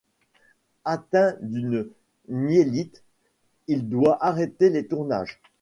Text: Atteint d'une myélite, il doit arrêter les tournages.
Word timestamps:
Atteint 0.83 1.37
d'une 1.41 1.87
myélite, 2.27 3.03
il 3.67 3.87
doit 3.87 4.17
arrêter 4.25 4.71
les 4.71 4.87
tournages. 4.87 5.39